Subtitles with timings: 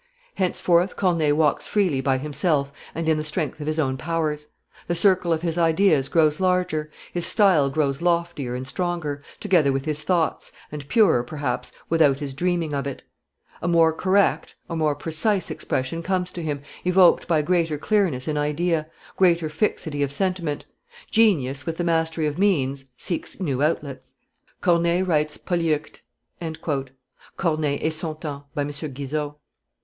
[0.33, 4.47] "Henceforth Corneille walks freely by himself and in the strength of his own powers;
[4.87, 9.85] the circle of his ideas grows larger, his style grows loftier and stronger, together with
[9.85, 13.03] his thoughts, and purer, perhaps, without his dreaming of it;
[13.61, 18.39] a more correct, a more precise expression comes to him, evoked by greater clearness in
[18.39, 18.87] idea,
[19.17, 20.65] greater fixity of sentiment;
[21.11, 24.15] genius, with the mastery of means, seeks new outlets.
[24.61, 25.99] Corneille writes Polyeucte."
[27.37, 28.69] [Corneille et son Temps, by M.
[28.71, 29.35] Guizot.